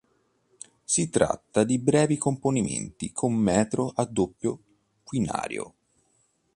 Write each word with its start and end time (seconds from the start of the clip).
Si 0.83 1.09
tratta 1.11 1.63
di 1.63 1.77
brevi 1.77 2.17
componimenti 2.17 3.11
con 3.11 3.35
metro 3.35 3.91
a 3.93 4.03
doppio 4.05 4.59
quinario. 5.03 5.73